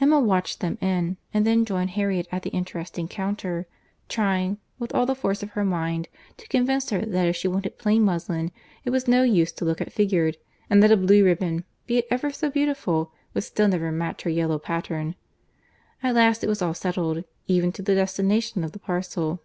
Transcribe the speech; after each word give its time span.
Emma 0.00 0.18
watched 0.18 0.60
them 0.60 0.78
in, 0.80 1.18
and 1.34 1.46
then 1.46 1.62
joined 1.62 1.90
Harriet 1.90 2.26
at 2.32 2.40
the 2.42 2.48
interesting 2.48 3.06
counter,—trying, 3.06 4.56
with 4.78 4.94
all 4.94 5.04
the 5.04 5.14
force 5.14 5.42
of 5.42 5.50
her 5.50 5.60
own 5.60 5.66
mind, 5.68 6.08
to 6.38 6.48
convince 6.48 6.88
her 6.88 7.04
that 7.04 7.26
if 7.28 7.36
she 7.36 7.46
wanted 7.46 7.76
plain 7.76 8.00
muslin 8.02 8.50
it 8.86 8.88
was 8.90 9.02
of 9.02 9.10
no 9.10 9.22
use 9.22 9.52
to 9.52 9.66
look 9.66 9.78
at 9.82 9.92
figured; 9.92 10.38
and 10.70 10.82
that 10.82 10.90
a 10.90 10.96
blue 10.96 11.22
ribbon, 11.22 11.62
be 11.86 11.98
it 11.98 12.08
ever 12.10 12.30
so 12.30 12.48
beautiful, 12.48 13.12
would 13.34 13.44
still 13.44 13.68
never 13.68 13.92
match 13.92 14.22
her 14.22 14.30
yellow 14.30 14.58
pattern. 14.58 15.14
At 16.02 16.14
last 16.14 16.42
it 16.42 16.48
was 16.48 16.62
all 16.62 16.72
settled, 16.72 17.24
even 17.46 17.70
to 17.72 17.82
the 17.82 17.94
destination 17.94 18.64
of 18.64 18.72
the 18.72 18.78
parcel. 18.78 19.42